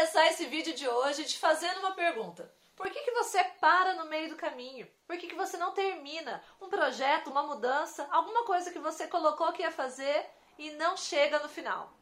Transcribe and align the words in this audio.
começar 0.00 0.28
esse 0.28 0.46
vídeo 0.46 0.72
de 0.72 0.88
hoje 0.88 1.24
te 1.24 1.38
fazendo 1.38 1.80
uma 1.80 1.92
pergunta. 1.92 2.50
Por 2.74 2.88
que, 2.88 3.02
que 3.02 3.10
você 3.10 3.44
para 3.60 3.92
no 3.92 4.06
meio 4.06 4.30
do 4.30 4.34
caminho? 4.34 4.88
Por 5.06 5.18
que, 5.18 5.26
que 5.26 5.34
você 5.34 5.58
não 5.58 5.72
termina 5.72 6.42
um 6.58 6.70
projeto, 6.70 7.28
uma 7.28 7.42
mudança, 7.42 8.08
alguma 8.10 8.46
coisa 8.46 8.70
que 8.70 8.78
você 8.78 9.06
colocou 9.06 9.52
que 9.52 9.60
ia 9.60 9.70
fazer 9.70 10.24
e 10.58 10.70
não 10.70 10.96
chega 10.96 11.38
no 11.40 11.50
final? 11.50 11.92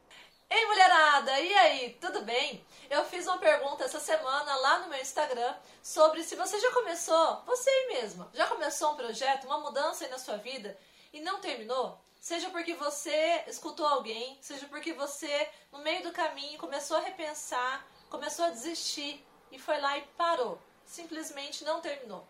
Ei, 0.49 0.65
mulherada, 0.65 1.41
e 1.41 1.53
aí, 1.55 1.97
tudo 1.99 2.21
bem? 2.21 2.65
Eu 2.89 3.03
fiz 3.03 3.27
uma 3.27 3.37
pergunta 3.37 3.83
essa 3.83 3.99
semana 3.99 4.55
lá 4.55 4.79
no 4.79 4.87
meu 4.87 5.01
Instagram 5.01 5.53
sobre 5.83 6.23
se 6.23 6.37
você 6.37 6.57
já 6.57 6.71
começou, 6.71 7.43
você 7.45 7.69
aí 7.69 7.87
mesma, 8.01 8.31
já 8.33 8.47
começou 8.47 8.93
um 8.93 8.95
projeto, 8.95 9.43
uma 9.43 9.59
mudança 9.59 10.05
aí 10.05 10.09
na 10.09 10.17
sua 10.17 10.37
vida 10.37 10.79
e 11.11 11.19
não 11.19 11.41
terminou? 11.41 11.99
Seja 12.19 12.49
porque 12.49 12.73
você 12.73 13.43
escutou 13.47 13.85
alguém, 13.85 14.37
seja 14.41 14.67
porque 14.67 14.91
você, 14.91 15.49
no 15.71 15.79
meio 15.79 16.03
do 16.03 16.11
caminho, 16.11 16.59
começou 16.59 16.97
a 16.97 17.01
repensar, 17.01 17.87
começou 18.09 18.45
a 18.45 18.49
desistir 18.49 19.25
e 19.51 19.57
foi 19.57 19.79
lá 19.79 19.97
e 19.97 20.01
parou. 20.17 20.61
Simplesmente 20.83 21.63
não 21.63 21.79
terminou. 21.79 22.27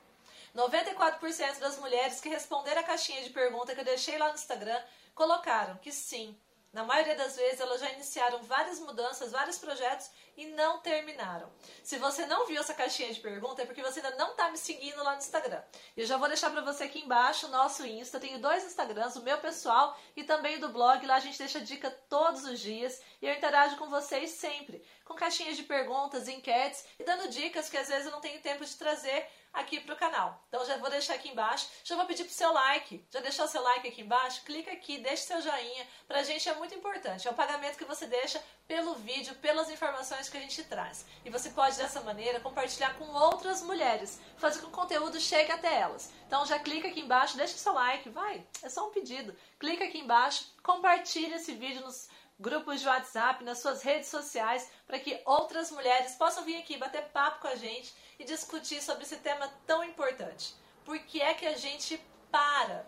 94% 0.56 1.60
das 1.60 1.78
mulheres 1.80 2.22
que 2.22 2.30
responderam 2.30 2.82
a 2.82 2.84
caixinha 2.84 3.24
de 3.24 3.32
pergunta 3.32 3.74
que 3.74 3.82
eu 3.82 3.86
deixei 3.86 4.18
lá 4.18 4.30
no 4.30 4.36
Instagram 4.36 4.80
colocaram 5.16 5.78
que 5.78 5.92
sim, 5.92 6.40
na 6.72 6.84
maioria 6.84 7.16
das 7.16 7.36
vezes, 7.36 7.60
elas 7.60 7.82
já 7.82 7.90
iniciaram 7.92 8.44
várias 8.44 8.80
mudanças, 8.80 9.32
vários 9.32 9.58
projetos 9.58 10.12
e 10.40 10.46
não 10.48 10.80
terminaram. 10.80 11.52
Se 11.84 11.98
você 11.98 12.26
não 12.26 12.48
viu 12.48 12.62
essa 12.62 12.74
caixinha 12.74 13.14
de 13.14 13.20
pergunta, 13.20 13.62
é 13.62 13.66
porque 13.66 13.82
você 13.82 14.00
ainda 14.00 14.16
não 14.16 14.32
está 14.32 14.50
me 14.50 14.58
seguindo 14.58 15.04
lá 15.04 15.12
no 15.12 15.18
Instagram. 15.18 15.62
Eu 15.98 16.06
já 16.06 16.16
vou 16.16 16.30
deixar 16.30 16.50
para 16.50 16.62
você 16.62 16.86
aqui 16.86 17.02
embaixo 17.02 17.48
o 17.48 17.50
nosso 17.50 17.86
Insta. 17.86 18.16
Eu 18.16 18.22
tenho 18.22 18.40
dois 18.40 18.64
Instagrams, 18.64 19.18
o 19.18 19.22
meu 19.22 19.38
pessoal 19.40 20.00
e 20.16 20.24
também 20.24 20.56
o 20.56 20.62
do 20.62 20.70
blog. 20.70 21.06
Lá 21.06 21.16
a 21.16 21.20
gente 21.20 21.38
deixa 21.38 21.60
dica 21.60 21.92
todos 22.08 22.46
os 22.46 22.58
dias 22.58 23.02
e 23.22 23.28
eu 23.28 23.34
interajo 23.34 23.76
com 23.76 23.90
vocês 23.90 24.30
sempre, 24.32 24.82
com 25.04 25.14
caixinhas 25.14 25.58
de 25.58 25.64
perguntas, 25.64 26.30
enquetes 26.30 26.86
e 26.98 27.04
dando 27.04 27.28
dicas 27.28 27.70
que 27.70 27.78
às 27.78 27.90
vezes 27.90 28.06
eu 28.06 28.12
não 28.12 28.22
tenho 28.22 28.42
tempo 28.42 28.64
de 28.64 28.76
trazer 28.78 29.28
aqui 29.54 29.80
para 29.80 29.94
o 29.94 29.98
canal. 29.98 30.44
Então 30.48 30.66
já 30.66 30.78
vou 30.78 30.90
deixar 30.90 31.16
aqui 31.16 31.30
embaixo, 31.30 31.68
já 31.84 31.96
vou 31.96 32.06
pedir 32.06 32.24
para 32.24 32.32
o 32.32 32.34
seu 32.34 32.54
like. 32.54 33.06
Já 33.10 33.20
deixou 33.20 33.48
seu 33.48 33.62
like 33.62 33.88
aqui 33.88 34.02
embaixo? 34.02 34.44
Clica 34.44 34.72
aqui, 34.72 35.00
deixe 35.00 35.24
seu 35.24 35.42
joinha. 35.42 35.88
Para 36.08 36.20
a 36.20 36.24
gente 36.24 36.48
é 36.48 36.54
muito 36.56 36.74
importante. 36.76 37.28
É 37.28 37.32
o 37.32 37.36
pagamento 37.36 37.78
que 37.78 37.86
você 37.86 38.06
deixa 38.06 38.42
pelo 38.68 38.96
vídeo, 38.96 39.34
pelas 39.36 39.70
informações 39.70 40.29
que 40.30 40.38
a 40.38 40.42
gente 40.42 40.64
traz. 40.64 41.06
E 41.26 41.30
você 41.30 41.50
pode 41.50 41.78
dessa 41.78 42.02
maneira 42.02 42.40
compartilhar 42.40 42.96
com 42.96 43.06
outras 43.06 43.62
mulheres, 43.62 44.20
fazer 44.38 44.60
com 44.60 44.68
que 44.68 44.74
o 44.74 44.76
conteúdo 44.76 45.20
chegue 45.20 45.52
até 45.52 45.80
elas. 45.80 46.12
Então 46.28 46.46
já 46.46 46.60
clica 46.60 46.88
aqui 46.88 47.02
embaixo, 47.02 47.38
deixa 47.38 47.58
seu 47.58 47.74
like, 47.74 48.10
vai. 48.10 48.46
É 48.62 48.70
só 48.70 48.88
um 48.88 48.92
pedido. 48.92 49.36
Clica 49.60 49.86
aqui 49.86 50.00
embaixo, 50.00 50.46
compartilha 50.64 51.36
esse 51.36 51.54
vídeo 51.54 51.82
nos 51.82 52.10
grupos 52.40 52.80
de 52.80 52.88
WhatsApp, 52.88 53.44
nas 53.44 53.60
suas 53.60 53.84
redes 53.84 54.08
sociais, 54.08 54.70
para 54.88 55.00
que 55.00 55.22
outras 55.26 55.72
mulheres 55.72 56.16
possam 56.16 56.44
vir 56.46 56.58
aqui 56.58 56.78
bater 56.78 57.04
papo 57.10 57.42
com 57.42 57.48
a 57.48 57.56
gente 57.56 57.94
e 58.18 58.24
discutir 58.24 58.82
sobre 58.82 59.04
esse 59.04 59.18
tema 59.18 59.52
tão 59.68 59.84
importante. 59.84 60.56
Por 60.86 60.98
que 61.00 61.22
é 61.22 61.34
que 61.34 61.46
a 61.46 61.58
gente 61.58 62.02
para? 62.32 62.88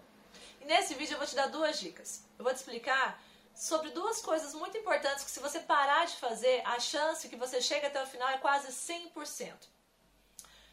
E 0.61 0.65
nesse 0.65 0.93
vídeo 0.93 1.15
eu 1.15 1.17
vou 1.17 1.27
te 1.27 1.35
dar 1.35 1.47
duas 1.47 1.79
dicas. 1.79 2.23
Eu 2.37 2.43
vou 2.43 2.53
te 2.53 2.57
explicar 2.57 3.21
sobre 3.55 3.91
duas 3.91 4.21
coisas 4.21 4.53
muito 4.53 4.77
importantes 4.77 5.23
que 5.23 5.31
se 5.31 5.39
você 5.39 5.59
parar 5.59 6.05
de 6.05 6.15
fazer, 6.15 6.61
a 6.65 6.79
chance 6.79 7.29
que 7.29 7.35
você 7.35 7.61
chegue 7.61 7.85
até 7.85 8.01
o 8.01 8.07
final 8.07 8.29
é 8.29 8.37
quase 8.37 8.71
100%. 8.71 9.53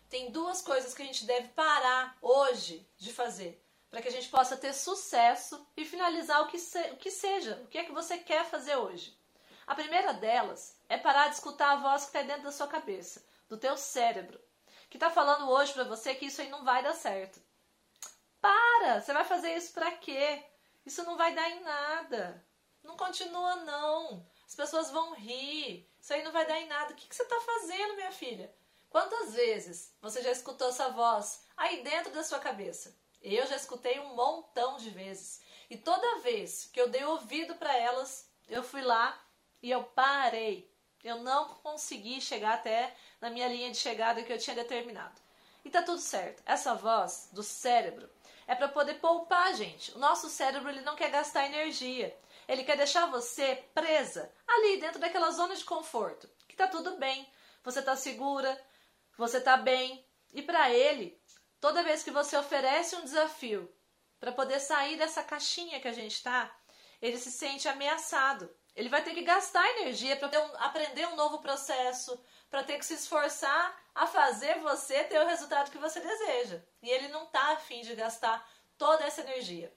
Tem 0.09 0.31
duas 0.31 0.63
coisas 0.63 0.95
que 0.95 1.03
a 1.03 1.05
gente 1.05 1.27
deve 1.27 1.49
parar 1.49 2.17
hoje 2.23 2.89
de 2.97 3.13
fazer 3.13 3.63
para 3.91 4.03
que 4.03 4.09
a 4.09 4.13
gente 4.13 4.29
possa 4.29 4.57
ter 4.57 4.73
sucesso 4.73 5.67
e 5.77 5.85
finalizar 5.85 6.43
o 6.43 6.47
que, 6.47 6.59
se, 6.59 6.79
o 6.91 6.97
que 6.97 7.11
seja, 7.11 7.61
o 7.65 7.69
que 7.69 7.79
é 7.79 7.85
que 7.85 7.93
você 7.93 8.19
quer 8.19 8.45
fazer 8.45 8.77
hoje. 8.77 9.17
A 9.67 9.75
primeira 9.75 10.15
delas 10.15 10.79
é 10.89 10.97
parar 10.97 11.29
de 11.29 11.35
escutar 11.35 11.73
a 11.73 11.77
voz 11.77 12.03
que 12.05 12.09
está 12.09 12.23
dentro 12.23 12.45
da 12.45 12.53
sua 12.53 12.67
cabeça, 12.67 13.25
do 13.49 13.57
teu 13.57 13.77
cérebro, 13.77 14.41
que 14.89 14.97
está 14.97 15.11
falando 15.11 15.51
hoje 15.51 15.73
para 15.73 15.85
você 15.85 16.15
que 16.15 16.27
isso 16.27 16.41
aí 16.41 16.49
não 16.49 16.65
vai 16.65 16.83
dar 16.83 16.95
certo. 16.95 17.41
Para! 18.41 19.01
Você 19.01 19.13
vai 19.13 19.25
fazer 19.25 19.55
isso 19.57 19.73
para 19.73 19.91
quê? 19.93 20.43
Isso 20.87 21.03
não 21.05 21.17
vai 21.17 21.35
dar 21.35 21.51
em 21.51 21.61
nada. 21.61 22.45
Não 22.89 22.97
continua 22.97 23.57
não. 23.57 24.27
As 24.47 24.55
pessoas 24.55 24.91
vão 24.91 25.15
rir. 25.15 25.87
Isso 26.01 26.15
aí 26.15 26.23
não 26.23 26.33
vai 26.33 26.47
dar 26.47 26.59
em 26.59 26.67
nada. 26.67 26.93
O 26.93 26.97
que, 26.97 27.07
que 27.07 27.15
você 27.15 27.23
está 27.23 27.39
fazendo, 27.39 27.97
minha 27.97 28.11
filha? 28.11 28.51
Quantas 28.89 29.35
vezes 29.35 29.95
você 30.01 30.23
já 30.23 30.33
escutou 30.33 30.71
essa 30.71 30.89
voz 30.89 31.45
aí 31.55 31.83
dentro 31.83 32.11
da 32.15 32.25
sua 32.25 32.39
cabeça? 32.39 32.97
Eu 33.21 33.47
já 33.47 33.57
escutei 33.57 34.01
um 34.01 34.15
montão 34.15 34.79
de 34.79 34.89
vezes. 34.89 35.43
E 35.69 35.77
toda 35.77 36.21
vez 36.21 36.71
que 36.73 36.81
eu 36.81 36.89
dei 36.89 37.05
ouvido 37.05 37.57
para 37.57 37.77
elas, 37.77 38.27
eu 38.49 38.63
fui 38.63 38.81
lá 38.81 39.23
e 39.63 39.71
eu 39.71 39.85
parei. 39.85 40.73
Eu 41.05 41.19
não 41.19 41.49
consegui 41.57 42.23
chegar 42.23 42.55
até 42.55 42.97
na 43.21 43.29
minha 43.29 43.49
linha 43.49 43.71
de 43.71 43.77
chegada 43.77 44.23
que 44.23 44.33
eu 44.33 44.39
tinha 44.39 44.57
determinado. 44.57 45.21
E 45.63 45.69
tá 45.69 45.83
tudo 45.83 46.01
certo. 46.01 46.43
Essa 46.47 46.75
voz 46.75 47.29
do 47.33 47.43
cérebro 47.43 48.09
é 48.47 48.55
para 48.55 48.69
poder 48.69 48.95
poupar 48.95 49.49
a 49.49 49.53
gente. 49.53 49.93
O 49.93 49.99
nosso 49.99 50.31
cérebro 50.31 50.71
ele 50.71 50.81
não 50.81 50.97
quer 50.97 51.11
gastar 51.11 51.45
energia. 51.45 52.17
Ele 52.49 52.65
quer 52.65 52.77
deixar 52.77 53.07
você 53.07 53.63
presa 53.75 54.33
ali 54.49 54.81
dentro 54.81 54.99
daquela 54.99 55.31
zona 55.31 55.55
de 55.55 55.65
conforto, 55.65 56.29
que 56.49 56.57
tá 56.57 56.67
tudo 56.67 56.97
bem. 56.97 57.31
Você 57.63 57.83
tá 57.83 57.95
segura, 57.95 58.59
você 59.17 59.41
tá 59.41 59.57
bem. 59.57 60.05
E 60.33 60.43
para 60.43 60.71
ele, 60.71 61.21
Toda 61.61 61.83
vez 61.83 62.03
que 62.03 62.11
você 62.11 62.37
oferece 62.37 62.95
um 62.95 63.03
desafio 63.03 63.73
para 64.21 64.33
poder 64.33 64.61
sair 64.61 64.97
dessa 64.97 65.25
caixinha 65.25 65.81
que 65.81 65.89
a 65.89 65.93
gente 65.93 66.15
está, 66.15 66.55
ele 67.03 67.19
se 67.19 67.33
sente 67.33 67.69
ameaçado. 67.69 68.49
Ele 68.77 68.89
vai 68.89 69.03
ter 69.03 69.13
que 69.13 69.23
gastar 69.23 69.69
energia 69.71 70.17
para 70.17 70.41
um, 70.41 70.57
aprender 70.59 71.09
um 71.09 71.17
novo 71.17 71.41
processo, 71.41 72.21
para 72.49 72.63
ter 72.63 72.79
que 72.79 72.87
se 72.87 72.95
esforçar 72.95 73.77
a 73.93 74.07
fazer 74.07 74.61
você 74.61 75.03
ter 75.05 75.21
o 75.21 75.27
resultado 75.27 75.71
que 75.71 75.79
você 75.79 75.99
deseja. 76.01 76.63
E 76.81 76.89
ele 76.89 77.09
não 77.09 77.25
está 77.25 77.55
afim 77.55 77.81
de 77.83 77.97
gastar 77.97 78.49
toda 78.77 79.05
essa 79.05 79.23
energia. 79.23 79.75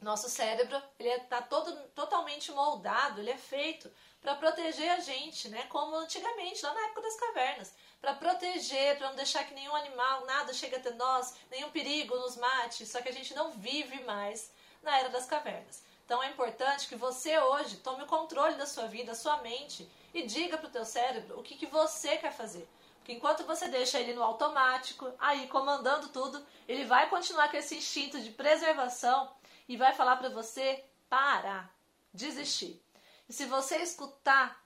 Nosso 0.00 0.30
cérebro 0.30 0.82
ele 0.98 1.10
está 1.10 1.42
todo 1.42 1.76
totalmente 1.90 2.50
moldado, 2.52 3.20
ele 3.20 3.30
é 3.30 3.36
feito 3.36 3.90
para 4.22 4.34
proteger 4.34 4.90
a 4.90 5.00
gente, 5.00 5.48
né? 5.48 5.66
Como 5.68 5.94
antigamente, 5.96 6.64
lá 6.64 6.72
na 6.72 6.84
época 6.86 7.02
das 7.02 7.16
cavernas, 7.16 7.74
para 8.00 8.14
proteger, 8.14 8.96
para 8.96 9.08
não 9.08 9.16
deixar 9.16 9.44
que 9.44 9.52
nenhum 9.52 9.76
animal, 9.76 10.24
nada 10.24 10.54
chegue 10.54 10.76
até 10.76 10.90
nós, 10.92 11.34
nenhum 11.50 11.70
perigo 11.70 12.16
nos 12.16 12.36
mate. 12.36 12.86
Só 12.86 13.02
que 13.02 13.10
a 13.10 13.12
gente 13.12 13.34
não 13.34 13.50
vive 13.52 14.02
mais 14.04 14.50
na 14.82 14.98
era 14.98 15.10
das 15.10 15.26
cavernas. 15.26 15.82
Então 16.04 16.22
é 16.22 16.28
importante 16.28 16.88
que 16.88 16.96
você 16.96 17.38
hoje 17.38 17.76
tome 17.76 18.02
o 18.02 18.06
controle 18.06 18.56
da 18.56 18.66
sua 18.66 18.86
vida, 18.86 19.12
da 19.12 19.14
sua 19.14 19.36
mente 19.38 19.88
e 20.12 20.22
diga 20.22 20.58
para 20.58 20.66
o 20.66 20.72
teu 20.72 20.84
cérebro 20.84 21.38
o 21.38 21.42
que, 21.42 21.56
que 21.56 21.66
você 21.66 22.16
quer 22.16 22.32
fazer. 22.32 22.68
Porque 22.98 23.12
enquanto 23.12 23.44
você 23.44 23.68
deixa 23.68 24.00
ele 24.00 24.12
no 24.12 24.22
automático, 24.22 25.12
aí 25.18 25.46
comandando 25.46 26.08
tudo, 26.08 26.44
ele 26.66 26.84
vai 26.84 27.08
continuar 27.08 27.50
com 27.50 27.56
esse 27.56 27.76
instinto 27.76 28.20
de 28.20 28.30
preservação 28.30 29.30
e 29.70 29.76
vai 29.76 29.94
falar 29.94 30.16
para 30.16 30.28
você 30.28 30.84
parar, 31.08 31.72
desistir. 32.12 32.84
E 33.28 33.32
se 33.32 33.46
você 33.46 33.76
escutar, 33.76 34.60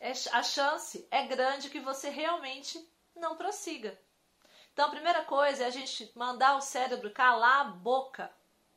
é 0.00 0.12
a 0.32 0.42
chance 0.42 1.06
é 1.10 1.26
grande 1.26 1.68
que 1.68 1.78
você 1.78 2.08
realmente 2.08 2.82
não 3.14 3.36
prossiga. 3.36 4.00
Então 4.72 4.86
a 4.86 4.90
primeira 4.90 5.22
coisa 5.26 5.64
é 5.64 5.66
a 5.66 5.70
gente 5.70 6.10
mandar 6.14 6.56
o 6.56 6.62
cérebro 6.62 7.10
calar 7.10 7.60
a 7.60 7.64
boca. 7.64 8.32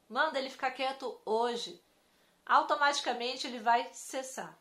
Manda 0.10 0.38
ele 0.38 0.50
ficar 0.50 0.72
quieto 0.72 1.18
hoje. 1.26 1.82
Automaticamente 2.46 3.48
ele 3.48 3.60
vai 3.60 3.88
cessar. 3.94 4.60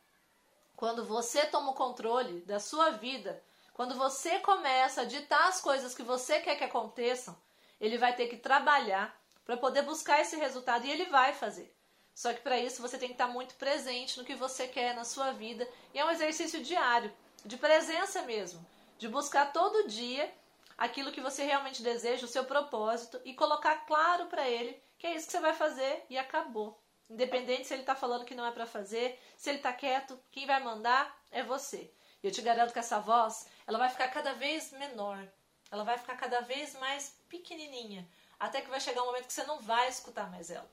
Quando 0.77 1.05
você 1.05 1.47
toma 1.47 1.73
o 1.73 1.75
controle 1.75 2.43
da 2.43 2.61
sua 2.61 2.91
vida, 2.91 3.43
quando 3.75 3.97
você 3.97 4.39
começa 4.39 5.01
a 5.01 5.07
ditar 5.07 5.49
as 5.49 5.61
coisas 5.61 5.97
que 5.97 6.05
você 6.05 6.39
quer 6.39 6.55
que 6.55 6.63
aconteçam, 6.63 7.37
ele 7.81 7.99
vai 7.99 8.15
ter 8.15 8.29
que 8.29 8.37
trabalhar 8.37 9.21
para 9.45 9.57
poder 9.57 9.83
buscar 9.83 10.21
esse 10.21 10.37
resultado 10.37 10.87
e 10.87 10.91
ele 10.91 11.07
vai 11.07 11.33
fazer. 11.33 11.75
Só 12.15 12.33
que 12.33 12.41
para 12.41 12.59
isso 12.59 12.83
você 12.83 12.99
tem 12.99 13.09
que 13.09 13.15
estar 13.15 13.29
muito 13.29 13.55
presente 13.55 14.19
no 14.19 14.25
que 14.25 14.35
você 14.35 14.69
quer 14.69 14.95
na 14.95 15.05
sua 15.05 15.33
vida 15.33 15.69
e 15.95 15.99
é 15.99 16.05
um 16.05 16.11
exercício 16.11 16.63
diário, 16.63 17.13
de 17.45 17.57
presença 17.57 18.23
mesmo, 18.23 18.65
de 18.99 19.09
buscar 19.09 19.53
todo 19.53 19.89
dia 19.89 20.33
aquilo 20.77 21.13
que 21.13 21.21
você 21.21 21.45
realmente 21.45 21.83
deseja, 21.83 22.25
o 22.25 22.29
seu 22.29 22.45
propósito 22.45 23.21
e 23.25 23.35
colocar 23.35 23.87
claro 23.87 24.27
para 24.27 24.49
ele 24.49 24.81
que 24.99 25.07
é 25.07 25.15
isso 25.15 25.27
que 25.27 25.33
você 25.33 25.41
vai 25.41 25.53
fazer 25.53 26.05
e 26.09 26.19
acabou. 26.19 26.81
Independente 27.09 27.67
se 27.67 27.75
ele 27.75 27.83
está 27.83 27.95
falando 27.95 28.25
que 28.25 28.35
não 28.35 28.47
é 28.47 28.53
para 28.53 28.67
fazer, 28.67 29.21
se 29.37 29.51
ele 29.51 29.59
está 29.59 29.73
quieto, 29.73 30.19
quem 30.31 30.47
vai 30.47 30.63
mandar 30.63 31.15
é 31.31 31.43
você. 31.43 31.93
E 32.23 32.27
eu 32.27 32.33
te 32.33 32.41
garanto 32.41 32.73
que 32.73 32.79
essa 32.79 33.01
voz, 33.01 33.47
ela 33.67 33.79
vai 33.79 33.89
ficar 33.89 34.09
cada 34.09 34.33
vez 34.35 34.73
menor. 34.73 35.29
Ela 35.71 35.85
vai 35.85 35.99
ficar 35.99 36.17
cada 36.17 36.41
vez 36.41 36.75
mais 36.79 37.19
pequenininha, 37.29 38.09
até 38.43 38.61
que 38.61 38.69
vai 38.69 38.81
chegar 38.81 39.03
um 39.03 39.07
momento 39.07 39.29
que 39.29 39.33
você 39.33 39.45
não 39.45 39.61
vai 39.61 39.89
escutar 39.89 40.29
mais 40.29 40.51
ela. 40.51 40.69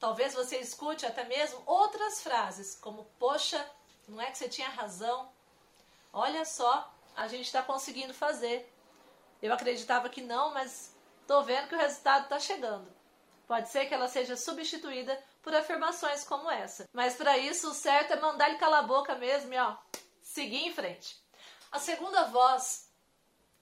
Talvez 0.00 0.32
você 0.32 0.56
escute 0.56 1.04
até 1.04 1.22
mesmo 1.24 1.62
outras 1.66 2.22
frases, 2.22 2.76
como: 2.80 3.04
Poxa, 3.18 3.62
não 4.08 4.18
é 4.22 4.30
que 4.30 4.38
você 4.38 4.48
tinha 4.48 4.70
razão? 4.70 5.30
Olha 6.10 6.46
só, 6.46 6.90
a 7.14 7.28
gente 7.28 7.44
está 7.44 7.62
conseguindo 7.62 8.14
fazer. 8.14 8.72
Eu 9.42 9.52
acreditava 9.52 10.08
que 10.08 10.22
não, 10.22 10.54
mas 10.54 10.96
estou 11.20 11.44
vendo 11.44 11.68
que 11.68 11.74
o 11.74 11.78
resultado 11.78 12.24
está 12.24 12.40
chegando. 12.40 12.90
Pode 13.46 13.68
ser 13.68 13.84
que 13.84 13.92
ela 13.92 14.08
seja 14.08 14.34
substituída 14.34 15.22
por 15.42 15.54
afirmações 15.54 16.24
como 16.24 16.50
essa. 16.50 16.88
Mas 16.90 17.16
para 17.16 17.36
isso, 17.36 17.70
o 17.70 17.74
certo 17.74 18.14
é 18.14 18.20
mandar 18.20 18.48
ele 18.48 18.58
calar 18.58 18.82
a 18.82 18.86
boca 18.86 19.14
mesmo 19.14 19.52
e 19.52 19.58
ó, 19.58 19.76
seguir 20.22 20.66
em 20.66 20.72
frente. 20.72 21.22
A 21.70 21.78
segunda 21.78 22.24
voz 22.24 22.90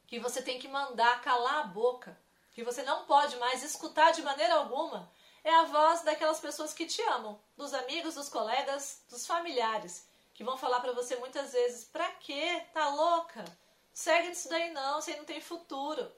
que 0.07 0.21
você 0.21 0.41
tem 0.41 0.61
que 0.61 0.69
mandar 0.69 1.21
calar 1.23 1.61
a 1.61 1.65
boca, 1.65 2.17
que 2.53 2.63
você 2.63 2.83
não 2.83 3.05
pode 3.05 3.37
mais 3.37 3.63
escutar 3.63 4.13
de 4.13 4.23
maneira 4.23 4.55
alguma, 4.55 5.11
é 5.45 5.53
a 5.55 5.65
voz 5.65 6.03
daquelas 6.03 6.39
pessoas 6.39 6.73
que 6.73 6.87
te 6.87 7.03
amam, 7.03 7.41
dos 7.57 7.75
amigos, 7.75 8.15
dos 8.15 8.29
colegas, 8.29 9.03
dos 9.11 9.27
familiares, 9.27 10.07
que 10.35 10.45
vão 10.45 10.57
falar 10.57 10.81
para 10.81 10.93
você 10.93 11.17
muitas 11.17 11.53
vezes: 11.53 11.85
"Pra 11.85 12.09
quê? 12.13 12.65
Tá 12.73 12.89
louca? 12.89 13.45
Segue 13.93 14.31
isso 14.31 14.49
daí 14.49 14.71
não, 14.73 15.01
você 15.01 15.17
não 15.17 15.25
tem 15.25 15.41
futuro". 15.41 16.11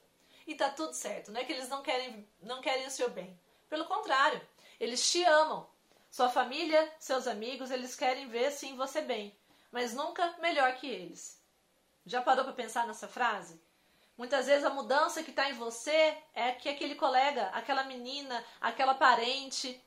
E 0.45 0.53
tá 0.55 0.69
tudo 0.69 0.93
certo, 0.93 1.31
não 1.31 1.41
é 1.41 1.43
que 1.43 1.53
eles 1.53 1.69
não 1.69 1.81
querem 1.81 2.27
não 2.41 2.61
querem 2.61 2.85
o 2.85 2.91
seu 2.91 3.09
bem. 3.09 3.39
Pelo 3.67 3.85
contrário, 3.85 4.39
eles 4.79 5.11
te 5.11 5.23
amam. 5.23 5.67
Sua 6.11 6.29
família, 6.29 6.93
seus 6.99 7.27
amigos, 7.27 7.71
eles 7.71 7.95
querem 7.95 8.27
ver 8.29 8.51
sim 8.51 8.75
você 8.77 9.01
bem, 9.01 9.37
mas 9.71 9.93
nunca 9.93 10.35
melhor 10.39 10.75
que 10.75 10.87
eles. 10.87 11.41
Já 12.05 12.21
parou 12.21 12.45
para 12.45 12.53
pensar 12.53 12.85
nessa 12.85 13.07
frase? 13.07 13.59
Muitas 14.17 14.45
vezes 14.45 14.63
a 14.63 14.69
mudança 14.69 15.23
que 15.23 15.29
está 15.29 15.49
em 15.49 15.53
você 15.53 16.17
é 16.33 16.53
que 16.53 16.69
aquele 16.69 16.95
colega, 16.95 17.47
aquela 17.47 17.83
menina, 17.83 18.43
aquela 18.61 18.93
parente, 18.93 19.81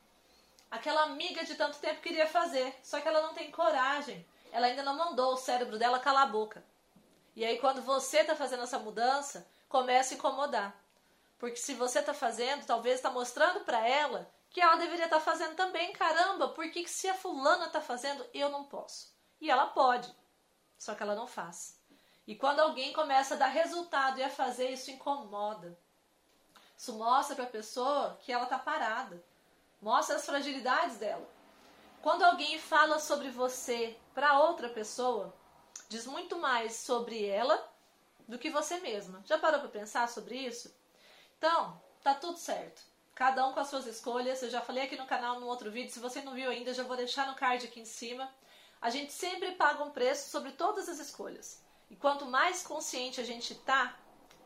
aquela 0.70 1.04
amiga 1.04 1.44
de 1.44 1.54
tanto 1.54 1.78
tempo 1.78 2.02
queria 2.02 2.26
fazer, 2.26 2.74
só 2.82 3.00
que 3.00 3.08
ela 3.08 3.22
não 3.22 3.32
tem 3.32 3.50
coragem. 3.50 4.26
Ela 4.52 4.66
ainda 4.66 4.82
não 4.82 4.96
mandou 4.96 5.32
o 5.32 5.38
cérebro 5.38 5.78
dela 5.78 5.98
calar 5.98 6.24
a 6.24 6.30
boca. 6.30 6.62
E 7.34 7.44
aí, 7.44 7.58
quando 7.58 7.80
você 7.82 8.18
está 8.18 8.34
fazendo 8.34 8.64
essa 8.64 8.78
mudança, 8.78 9.46
começa 9.68 10.14
a 10.14 10.16
incomodar. 10.16 10.74
Porque 11.38 11.56
se 11.56 11.72
você 11.74 12.00
está 12.00 12.12
fazendo, 12.12 12.66
talvez 12.66 12.96
está 12.96 13.10
mostrando 13.10 13.60
para 13.60 13.86
ela 13.86 14.30
que 14.50 14.60
ela 14.60 14.76
deveria 14.76 15.04
estar 15.04 15.18
tá 15.18 15.24
fazendo 15.24 15.54
também. 15.54 15.92
Caramba, 15.92 16.48
por 16.48 16.68
que, 16.70 16.82
que 16.82 16.90
se 16.90 17.08
a 17.08 17.14
fulana 17.14 17.66
está 17.66 17.80
fazendo, 17.80 18.26
eu 18.34 18.48
não 18.48 18.64
posso? 18.64 19.14
E 19.40 19.50
ela 19.50 19.66
pode, 19.68 20.12
só 20.76 20.94
que 20.94 21.02
ela 21.02 21.14
não 21.14 21.28
faz. 21.28 21.77
E 22.28 22.34
quando 22.34 22.60
alguém 22.60 22.92
começa 22.92 23.34
a 23.34 23.38
dar 23.38 23.46
resultado 23.46 24.18
e 24.18 24.22
a 24.22 24.28
fazer, 24.28 24.68
isso 24.68 24.90
incomoda. 24.90 25.78
Isso 26.76 26.92
mostra 26.92 27.34
para 27.34 27.46
a 27.46 27.50
pessoa 27.50 28.18
que 28.20 28.30
ela 28.30 28.44
está 28.44 28.58
parada. 28.58 29.24
Mostra 29.80 30.16
as 30.16 30.26
fragilidades 30.26 30.98
dela. 30.98 31.26
Quando 32.02 32.24
alguém 32.24 32.58
fala 32.58 32.98
sobre 32.98 33.30
você 33.30 33.96
para 34.14 34.40
outra 34.40 34.68
pessoa, 34.68 35.34
diz 35.88 36.04
muito 36.06 36.38
mais 36.38 36.76
sobre 36.76 37.24
ela 37.24 37.66
do 38.28 38.38
que 38.38 38.50
você 38.50 38.78
mesma. 38.80 39.22
Já 39.24 39.38
parou 39.38 39.60
para 39.60 39.70
pensar 39.70 40.06
sobre 40.06 40.36
isso? 40.36 40.70
Então, 41.38 41.80
tá 42.02 42.14
tudo 42.14 42.36
certo. 42.36 42.82
Cada 43.14 43.46
um 43.46 43.54
com 43.54 43.60
as 43.60 43.68
suas 43.68 43.86
escolhas. 43.86 44.42
Eu 44.42 44.50
já 44.50 44.60
falei 44.60 44.84
aqui 44.84 44.96
no 44.96 45.06
canal 45.06 45.40
no 45.40 45.46
outro 45.46 45.70
vídeo. 45.70 45.94
Se 45.94 45.98
você 45.98 46.20
não 46.20 46.34
viu 46.34 46.50
ainda, 46.50 46.74
já 46.74 46.82
vou 46.82 46.94
deixar 46.94 47.26
no 47.26 47.36
card 47.36 47.66
aqui 47.66 47.80
em 47.80 47.86
cima. 47.86 48.30
A 48.82 48.90
gente 48.90 49.14
sempre 49.14 49.52
paga 49.52 49.82
um 49.82 49.92
preço 49.92 50.28
sobre 50.28 50.52
todas 50.52 50.90
as 50.90 50.98
escolhas. 50.98 51.66
E 51.90 51.96
quanto 51.96 52.26
mais 52.26 52.62
consciente 52.62 53.20
a 53.20 53.24
gente 53.24 53.54
tá 53.54 53.96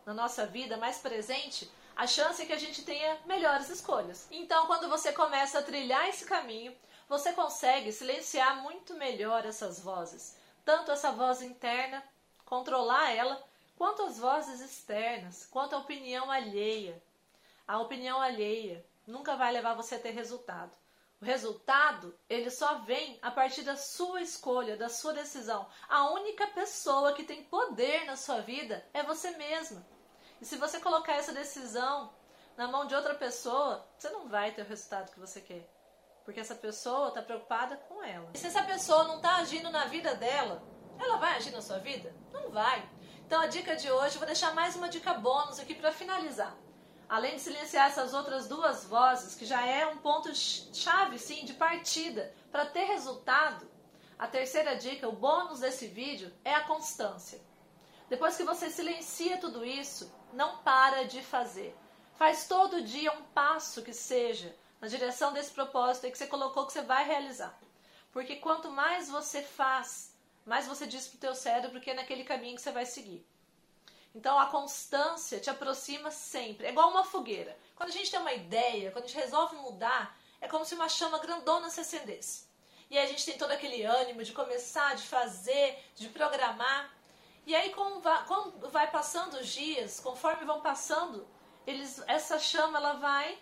na 0.06 0.14
nossa 0.14 0.46
vida, 0.46 0.76
mais 0.76 0.98
presente, 0.98 1.70
a 1.94 2.06
chance 2.06 2.42
é 2.42 2.46
que 2.46 2.52
a 2.52 2.58
gente 2.58 2.82
tenha 2.82 3.18
melhores 3.26 3.68
escolhas. 3.68 4.26
Então, 4.30 4.66
quando 4.66 4.88
você 4.88 5.12
começa 5.12 5.58
a 5.58 5.62
trilhar 5.62 6.08
esse 6.08 6.24
caminho, 6.24 6.74
você 7.08 7.32
consegue 7.32 7.92
silenciar 7.92 8.62
muito 8.62 8.94
melhor 8.94 9.44
essas 9.44 9.80
vozes. 9.80 10.36
Tanto 10.64 10.90
essa 10.90 11.12
voz 11.12 11.42
interna, 11.42 12.02
controlar 12.44 13.10
ela, 13.10 13.42
quanto 13.76 14.02
as 14.02 14.18
vozes 14.18 14.60
externas, 14.60 15.46
quanto 15.50 15.74
a 15.74 15.78
opinião 15.78 16.30
alheia. 16.30 17.02
A 17.66 17.78
opinião 17.80 18.20
alheia 18.20 18.84
nunca 19.06 19.36
vai 19.36 19.52
levar 19.52 19.74
você 19.74 19.96
a 19.96 20.00
ter 20.00 20.10
resultado. 20.12 20.81
O 21.22 21.24
resultado, 21.24 22.18
ele 22.28 22.50
só 22.50 22.80
vem 22.80 23.16
a 23.22 23.30
partir 23.30 23.62
da 23.62 23.76
sua 23.76 24.20
escolha, 24.20 24.76
da 24.76 24.88
sua 24.88 25.12
decisão. 25.12 25.68
A 25.88 26.10
única 26.10 26.48
pessoa 26.48 27.12
que 27.12 27.22
tem 27.22 27.44
poder 27.44 28.04
na 28.06 28.16
sua 28.16 28.40
vida 28.40 28.84
é 28.92 29.04
você 29.04 29.30
mesma. 29.36 29.86
E 30.40 30.44
se 30.44 30.56
você 30.56 30.80
colocar 30.80 31.12
essa 31.12 31.32
decisão 31.32 32.12
na 32.56 32.66
mão 32.66 32.88
de 32.88 32.96
outra 32.96 33.14
pessoa, 33.14 33.86
você 33.96 34.10
não 34.10 34.28
vai 34.28 34.50
ter 34.50 34.62
o 34.62 34.68
resultado 34.68 35.12
que 35.12 35.20
você 35.20 35.40
quer. 35.40 35.72
Porque 36.24 36.40
essa 36.40 36.56
pessoa 36.56 37.06
está 37.06 37.22
preocupada 37.22 37.76
com 37.76 38.02
ela. 38.02 38.28
E 38.34 38.38
se 38.38 38.48
essa 38.48 38.64
pessoa 38.64 39.04
não 39.04 39.18
está 39.18 39.36
agindo 39.36 39.70
na 39.70 39.84
vida 39.84 40.16
dela, 40.16 40.60
ela 40.98 41.18
vai 41.18 41.36
agir 41.36 41.52
na 41.52 41.62
sua 41.62 41.78
vida? 41.78 42.12
Não 42.32 42.50
vai. 42.50 42.84
Então 43.24 43.40
a 43.40 43.46
dica 43.46 43.76
de 43.76 43.88
hoje, 43.88 44.16
eu 44.16 44.18
vou 44.18 44.26
deixar 44.26 44.52
mais 44.56 44.74
uma 44.74 44.88
dica 44.88 45.14
bônus 45.14 45.60
aqui 45.60 45.72
para 45.72 45.92
finalizar. 45.92 46.52
Além 47.12 47.36
de 47.36 47.42
silenciar 47.42 47.88
essas 47.88 48.14
outras 48.14 48.48
duas 48.48 48.86
vozes, 48.86 49.34
que 49.34 49.44
já 49.44 49.66
é 49.66 49.84
um 49.86 49.98
ponto 49.98 50.34
chave, 50.34 51.18
sim, 51.18 51.44
de 51.44 51.52
partida 51.52 52.34
para 52.50 52.64
ter 52.64 52.84
resultado, 52.84 53.70
a 54.18 54.26
terceira 54.26 54.76
dica, 54.76 55.06
o 55.06 55.12
bônus 55.12 55.60
desse 55.60 55.86
vídeo, 55.86 56.32
é 56.42 56.54
a 56.54 56.64
constância. 56.64 57.38
Depois 58.08 58.34
que 58.34 58.44
você 58.44 58.70
silencia 58.70 59.36
tudo 59.36 59.62
isso, 59.62 60.10
não 60.32 60.62
para 60.62 61.04
de 61.04 61.20
fazer. 61.20 61.76
Faz 62.14 62.48
todo 62.48 62.80
dia 62.80 63.12
um 63.12 63.24
passo 63.24 63.82
que 63.82 63.92
seja 63.92 64.56
na 64.80 64.88
direção 64.88 65.34
desse 65.34 65.50
propósito 65.50 66.10
que 66.10 66.16
você 66.16 66.26
colocou 66.26 66.64
que 66.64 66.72
você 66.72 66.80
vai 66.80 67.04
realizar. 67.04 67.54
Porque 68.10 68.36
quanto 68.36 68.70
mais 68.70 69.10
você 69.10 69.42
faz, 69.42 70.16
mais 70.46 70.66
você 70.66 70.86
diz 70.86 71.08
para 71.08 71.16
o 71.18 71.20
teu 71.20 71.34
cérebro 71.34 71.78
que 71.78 71.90
é 71.90 71.94
naquele 71.94 72.24
caminho 72.24 72.56
que 72.56 72.62
você 72.62 72.72
vai 72.72 72.86
seguir. 72.86 73.22
Então 74.14 74.38
a 74.38 74.46
constância 74.46 75.40
te 75.40 75.48
aproxima 75.48 76.10
sempre. 76.10 76.66
É 76.66 76.70
igual 76.70 76.90
uma 76.90 77.04
fogueira. 77.04 77.56
Quando 77.74 77.88
a 77.88 77.92
gente 77.92 78.10
tem 78.10 78.20
uma 78.20 78.32
ideia, 78.32 78.90
quando 78.90 79.04
a 79.04 79.06
gente 79.08 79.18
resolve 79.18 79.56
mudar, 79.56 80.16
é 80.40 80.46
como 80.48 80.64
se 80.64 80.74
uma 80.74 80.88
chama 80.88 81.18
grandona 81.18 81.70
se 81.70 81.80
acendesse. 81.80 82.46
E 82.90 82.98
aí 82.98 83.04
a 83.04 83.08
gente 83.08 83.24
tem 83.24 83.38
todo 83.38 83.52
aquele 83.52 83.82
ânimo 83.84 84.22
de 84.22 84.32
começar, 84.32 84.94
de 84.94 85.02
fazer, 85.04 85.82
de 85.94 86.08
programar. 86.10 86.92
E 87.46 87.54
aí 87.54 87.70
quando 87.70 88.02
vai 88.70 88.90
passando 88.90 89.34
os 89.34 89.48
dias, 89.48 89.98
conforme 89.98 90.44
vão 90.44 90.60
passando, 90.60 91.26
eles, 91.66 92.02
essa 92.06 92.38
chama 92.38 92.78
ela 92.78 92.94
vai 92.94 93.38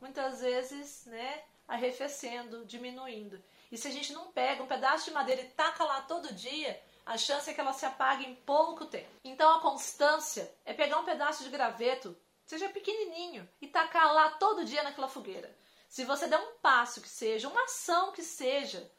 muitas 0.00 0.40
vezes, 0.40 1.06
né, 1.06 1.42
arrefecendo, 1.66 2.64
diminuindo. 2.64 3.42
E 3.70 3.76
se 3.76 3.88
a 3.88 3.90
gente 3.90 4.12
não 4.12 4.30
pega 4.30 4.62
um 4.62 4.66
pedaço 4.66 5.06
de 5.06 5.10
madeira 5.10 5.40
e 5.40 5.48
taca 5.48 5.84
lá 5.84 6.02
todo 6.02 6.34
dia, 6.34 6.80
a 7.06 7.16
chance 7.16 7.48
é 7.48 7.54
que 7.54 7.60
ela 7.60 7.72
se 7.72 7.86
apague 7.86 8.26
em 8.26 8.34
pouco 8.34 8.84
tempo. 8.84 9.08
Então 9.22 9.48
a 9.54 9.60
constância 9.60 10.52
é 10.64 10.74
pegar 10.74 10.98
um 10.98 11.04
pedaço 11.04 11.44
de 11.44 11.50
graveto, 11.50 12.18
seja 12.44 12.68
pequenininho, 12.68 13.48
e 13.60 13.68
tacar 13.68 14.12
lá 14.12 14.32
todo 14.32 14.64
dia 14.64 14.82
naquela 14.82 15.08
fogueira. 15.08 15.56
Se 15.88 16.04
você 16.04 16.26
der 16.26 16.40
um 16.40 16.58
passo 16.58 17.00
que 17.00 17.08
seja, 17.08 17.48
uma 17.48 17.62
ação 17.62 18.10
que 18.10 18.24
seja, 18.24 18.90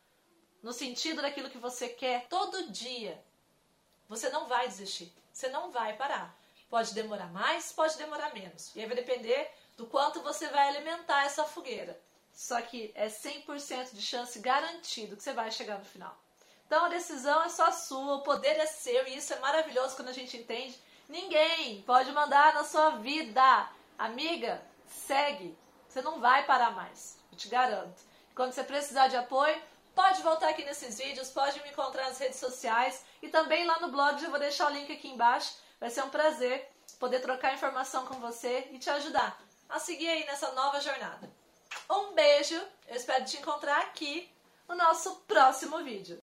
no 0.64 0.72
sentido 0.72 1.22
daquilo 1.22 1.50
que 1.50 1.58
você 1.58 1.90
quer, 1.90 2.28
todo 2.30 2.72
dia, 2.72 3.22
você 4.08 4.30
não 4.30 4.48
vai 4.48 4.68
desistir. 4.70 5.14
Você 5.34 5.50
não 5.50 5.70
vai 5.70 5.98
parar. 5.98 6.36
Pode 6.70 6.94
demorar 6.94 7.28
mais, 7.28 7.74
pode 7.74 7.98
demorar 7.98 8.34
menos. 8.34 8.74
E 8.74 8.80
aí 8.80 8.88
vai 8.88 8.96
depender 8.96 9.52
do 9.76 9.86
quanto 9.86 10.22
você 10.22 10.48
vai 10.48 10.70
alimentar 10.70 11.26
essa 11.26 11.44
fogueira. 11.44 12.02
Só 12.32 12.62
que 12.62 12.92
é 12.96 13.08
100% 13.08 13.94
de 13.94 14.02
chance 14.02 14.40
garantido 14.40 15.18
que 15.18 15.24
você 15.24 15.34
vai 15.34 15.52
chegar 15.52 15.78
no 15.78 15.86
final. 15.86 16.18
Então 16.68 16.86
a 16.86 16.90
decisão 16.90 17.44
é 17.44 17.50
só 17.50 17.72
sua, 17.72 18.16
o 18.16 18.24
poder 18.24 18.58
é 18.58 18.66
seu 18.66 19.08
e 19.08 19.18
isso 19.18 19.34
é 19.34 19.40
maravilhoso 19.40 19.96
quando 19.96 20.10
a 20.10 20.14
gente 20.14 20.36
entende. 20.38 20.78
Ninguém 21.08 21.82
pode 21.84 22.12
mandar 22.12 22.54
na 22.54 22.66
sua 22.66 22.92
vida. 22.98 23.70
Amiga, 23.98 24.62
segue. 24.86 25.58
Você 25.88 26.02
não 26.02 26.20
vai 26.20 26.46
parar 26.46 26.72
mais, 26.72 27.18
eu 27.32 27.38
te 27.38 27.48
garanto. 27.48 28.02
Quando 28.36 28.52
você 28.52 28.64
precisar 28.64 29.08
de 29.08 29.16
apoio, 29.16 29.60
pode 29.96 30.22
voltar 30.22 30.50
aqui 30.50 30.64
nesses 30.64 31.00
vídeos, 31.00 31.30
pode 31.30 31.60
me 31.64 31.70
encontrar 31.70 32.04
nas 32.04 32.20
redes 32.20 32.40
sociais 32.40 33.04
e 33.22 33.30
também 33.30 33.66
lá 33.66 33.80
no 33.80 33.90
blog, 33.90 34.22
eu 34.22 34.30
vou 34.30 34.40
deixar 34.40 34.70
o 34.70 34.74
link 34.74 34.92
aqui 34.92 35.08
embaixo. 35.08 35.56
Vai 35.80 35.90
ser 35.90 36.04
um 36.04 36.10
prazer 36.10 36.70
poder 37.00 37.20
trocar 37.22 37.54
informação 37.54 38.06
com 38.06 38.20
você 38.20 38.68
e 38.72 38.78
te 38.78 38.90
ajudar 38.90 39.42
a 39.68 39.80
seguir 39.80 40.08
aí 40.08 40.26
nessa 40.26 40.52
nova 40.52 40.80
jornada. 40.82 41.32
Um 41.90 42.14
beijo, 42.14 42.62
eu 42.88 42.96
espero 42.96 43.26
te 43.26 43.38
encontrar 43.38 43.80
aqui 43.80 44.32
no 44.68 44.76
nosso 44.76 45.16
próximo 45.28 45.84
vídeo. 45.84 46.16